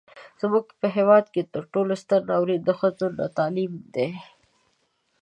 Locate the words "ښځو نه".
2.79-3.25